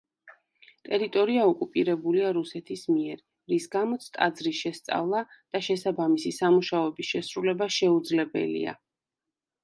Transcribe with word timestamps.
ტერიტორია 0.87 1.41
ოკუპირებულია 1.49 2.29
რუსეთის 2.37 2.85
მიერ, 2.93 3.19
რის 3.53 3.67
გამოც 3.75 4.07
ტაძრის 4.15 4.61
შესწავლა 4.65 5.21
და 5.33 5.61
შესაბამისი 5.67 6.31
სამუშაოების 6.39 7.11
შესრულება 7.11 7.69
შეუძლებელია. 7.77 8.75